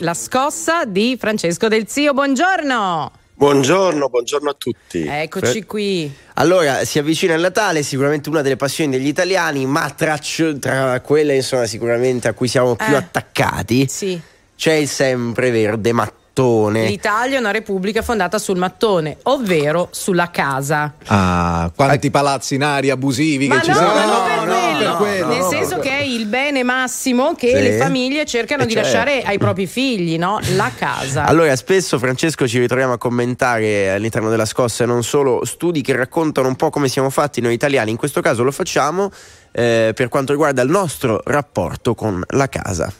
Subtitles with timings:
[0.00, 3.12] La scossa di Francesco Del Zio, buongiorno!
[3.32, 5.06] Buongiorno, buongiorno a tutti.
[5.06, 6.14] Eccoci qui.
[6.34, 10.18] Allora, si avvicina il Natale, sicuramente una delle passioni degli italiani, ma tra,
[10.60, 12.96] tra quelle insomma, sicuramente a cui siamo più Eh.
[12.96, 14.20] attaccati Sì.
[14.54, 15.92] c'è il sempreverde
[16.40, 16.86] mattone.
[16.86, 20.92] L'Italia è una repubblica fondata sul mattone, ovvero sulla casa.
[21.06, 23.94] Ah, quanti palazzi in aria abusivi Ma che ci no, sono.
[23.94, 24.78] ma non per no, quello.
[24.78, 27.54] per quello, Nel no, senso che è il bene massimo che Sì.
[27.62, 28.88] le famiglie cercano Eh, di certo.
[28.88, 30.38] lasciare ai propri figli, no?
[30.56, 31.24] La casa.
[31.24, 36.48] Allora, spesso Francesco ci ritroviamo a commentare all'interno della scossa non solo studi che raccontano
[36.48, 39.10] un po' come siamo fatti noi italiani, in questo caso lo facciamo
[39.52, 42.92] eh, per quanto riguarda il nostro rapporto con la casa.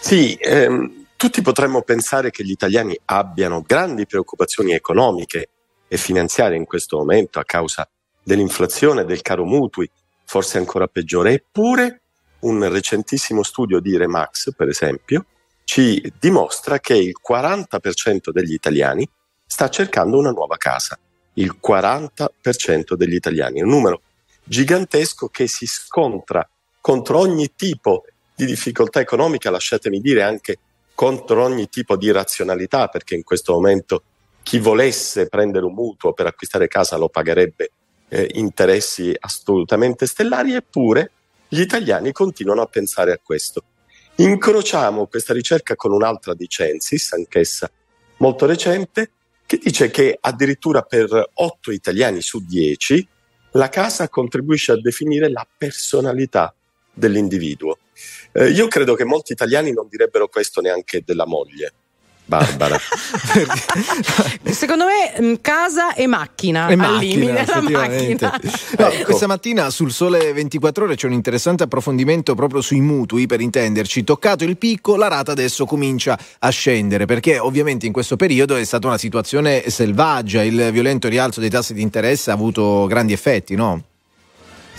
[0.00, 5.50] Sì, ehm, tutti potremmo pensare che gli italiani abbiano grandi preoccupazioni economiche
[5.86, 7.86] e finanziarie in questo momento a causa
[8.22, 9.86] dell'inflazione, del caro mutui,
[10.24, 11.34] forse ancora peggiore.
[11.34, 12.00] Eppure
[12.38, 15.26] un recentissimo studio di Remax, per esempio,
[15.64, 19.06] ci dimostra che il 40% degli italiani
[19.44, 20.98] sta cercando una nuova casa.
[21.34, 24.00] Il 40% degli italiani, un numero
[24.42, 26.48] gigantesco che si scontra
[26.80, 30.56] contro ogni tipo di difficoltà economica, lasciatemi dire anche
[31.00, 34.02] contro ogni tipo di razionalità, perché in questo momento
[34.42, 37.70] chi volesse prendere un mutuo per acquistare casa lo pagherebbe
[38.10, 41.10] eh, interessi assolutamente stellari, eppure
[41.48, 43.62] gli italiani continuano a pensare a questo.
[44.16, 47.70] Incrociamo questa ricerca con un'altra di Censis, anch'essa
[48.18, 49.10] molto recente,
[49.46, 53.08] che dice che addirittura per 8 italiani su 10
[53.52, 56.54] la casa contribuisce a definire la personalità
[56.92, 57.78] dell'individuo.
[58.32, 61.72] Eh, io credo che molti italiani non direbbero questo neanche della moglie,
[62.30, 62.78] Barbara.
[64.52, 68.40] Secondo me mh, casa e macchina, E al macchina, limite, la macchina.
[68.78, 69.04] No, Ecco.
[69.04, 74.04] Questa mattina sul Sole 24 Ore c'è un interessante approfondimento proprio sui mutui, per intenderci.
[74.04, 78.64] Toccato il picco, la rata adesso comincia a scendere, perché ovviamente in questo periodo è
[78.64, 83.56] stata una situazione selvaggia, il violento rialzo dei tassi di interesse ha avuto grandi effetti,
[83.56, 83.86] no?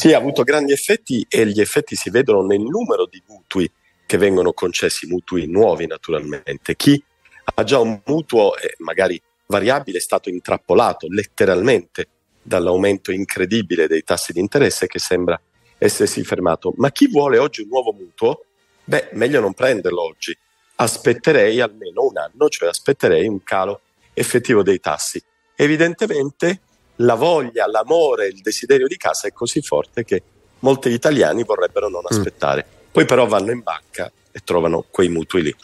[0.01, 3.71] Sì, ha avuto grandi effetti e gli effetti si vedono nel numero di mutui
[4.07, 6.75] che vengono concessi, mutui nuovi naturalmente.
[6.75, 6.99] Chi
[7.43, 12.07] ha già un mutuo, eh, magari variabile, è stato intrappolato letteralmente
[12.41, 15.39] dall'aumento incredibile dei tassi di interesse che sembra
[15.77, 16.73] essersi fermato.
[16.77, 18.45] Ma chi vuole oggi un nuovo mutuo,
[18.83, 20.35] beh, meglio non prenderlo oggi.
[20.77, 23.81] Aspetterei almeno un anno, cioè aspetterei un calo
[24.15, 25.21] effettivo dei tassi.
[25.53, 26.61] Evidentemente
[27.01, 30.23] la voglia, l'amore, il desiderio di casa è così forte che
[30.59, 32.65] molti italiani vorrebbero non aspettare.
[32.91, 35.55] Poi però vanno in banca e trovano quei mutui lì.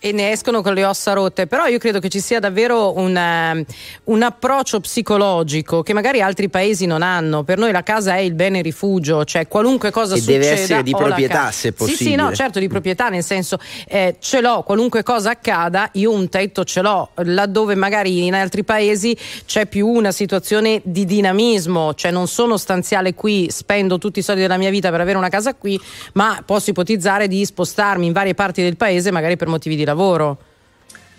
[0.00, 3.16] E ne escono con le ossa rotte, però io credo che ci sia davvero un,
[3.16, 3.64] eh,
[4.04, 7.42] un approccio psicologico che magari altri paesi non hanno.
[7.42, 10.82] Per noi la casa è il bene rifugio, cioè qualunque cosa E succeda deve essere
[10.82, 12.16] di proprietà, se Sì, sì, possibile.
[12.16, 16.64] no, certo di proprietà, nel senso eh, ce l'ho, qualunque cosa accada, io un tetto
[16.64, 19.16] ce l'ho, laddove magari in altri paesi
[19.46, 24.42] c'è più una situazione di dinamismo, cioè non sono stanziale qui, spendo tutti i soldi
[24.42, 25.80] della mia vita per avere una casa qui,
[26.14, 30.38] ma posso ipotizzare di spostarmi in varie parti del paese magari per motivi di lavoro.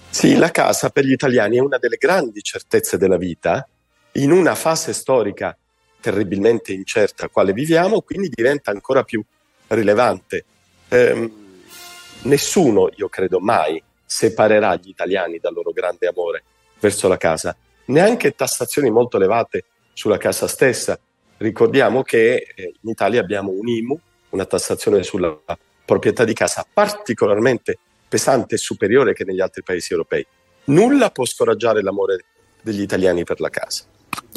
[0.10, 3.68] Sì, la casa per gli italiani è una delle grandi certezze della vita,
[4.14, 5.56] in una fase storica
[6.00, 9.24] terribilmente incerta quale viviamo, quindi diventa ancora più
[9.68, 10.46] rilevante.
[10.90, 11.32] Ehm,
[12.24, 16.44] nessuno, io credo, mai separerà gli italiani dal loro grande amore
[16.80, 17.56] verso la casa,
[17.86, 20.98] neanche tassazioni molto elevate sulla casa stessa.
[21.38, 24.00] Ricordiamo che eh, in Italia abbiamo un IMU,
[24.30, 25.38] una tassazione sulla
[25.86, 27.78] proprietà di casa particolarmente
[28.10, 30.26] pesante e superiore che negli altri paesi europei.
[30.66, 32.26] Nulla può scoraggiare l'amore
[32.62, 33.84] degli italiani per la casa.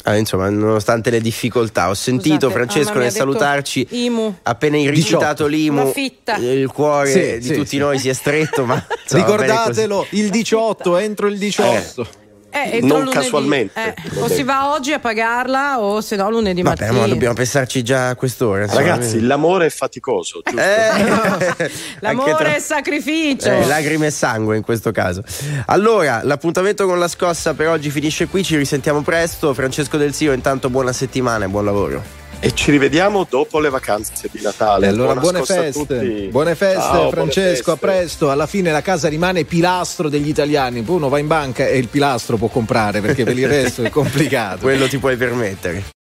[0.05, 3.87] Ah, insomma, nonostante le difficoltà, ho sentito Scusate, Francesco nel salutarci.
[3.91, 4.38] IMU.
[4.43, 5.93] Appena hai rifiutato l'IMU,
[6.41, 7.78] il cuore Sì, di sì, tutti sì.
[7.78, 8.65] noi si è stretto.
[8.65, 12.03] Ma insomma, Ricordatelo, il 18, entro il 18.
[12.03, 12.06] Eh,
[12.53, 13.17] entro Non lunedì.
[13.17, 16.63] casualmente, Eh, o si va oggi a pagarla o se no lunedì.
[16.63, 17.01] Vabbè, mattina.
[17.01, 18.63] ma dobbiamo pensarci già a quest'ora.
[18.65, 18.81] insomma.
[18.81, 20.61] Ragazzi, l'amore è faticoso, giusto?
[20.61, 21.71] Eh,
[22.01, 23.49] L'amore tra- è sacrificio.
[23.49, 25.23] Eh, lacrime e sangue in questo caso.
[25.67, 28.43] Allora, l'appuntamento con la scossa per oggi finisce qui.
[28.44, 29.55] Ci risentiamo presto.
[29.55, 32.22] Francesco Del Zio, intanto buona settimana e buon lavoro.
[32.44, 34.87] E ci rivediamo dopo le vacanze di Natale.
[34.87, 37.87] E allora buone a feste, buone feste Ciao, buone Francesco, a feste.
[37.87, 38.31] presto.
[38.33, 40.83] Alla fine la casa rimane pilastro degli italiani.
[40.83, 43.91] Poi uno va in banca e il pilastro può comprare perché per il resto è
[43.91, 44.62] complicato.
[44.62, 46.00] Quello ti puoi permettere.